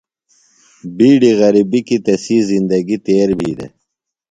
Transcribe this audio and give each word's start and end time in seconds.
بِیڈیۡ 0.95 1.37
غرِبیۡ 1.39 1.85
کیۡ 1.87 2.01
تسی 2.05 2.37
زندگی 2.49 2.97
تیر 3.05 3.29
بھی 3.39 3.51
دےۡ۔ 3.57 3.71